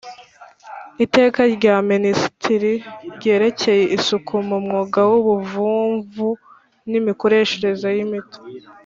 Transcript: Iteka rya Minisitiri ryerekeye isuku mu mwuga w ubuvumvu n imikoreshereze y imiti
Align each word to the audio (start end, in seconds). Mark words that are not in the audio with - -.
Iteka 1.05 1.41
rya 1.55 1.75
Minisitiri 1.89 2.73
ryerekeye 3.15 3.83
isuku 3.97 4.33
mu 4.47 4.57
mwuga 4.65 4.99
w 5.09 5.11
ubuvumvu 5.21 6.27
n 6.89 6.91
imikoreshereze 6.99 7.87
y 7.97 7.99
imiti 8.05 8.39